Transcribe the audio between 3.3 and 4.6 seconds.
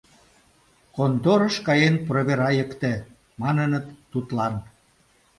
маныныт тудлан.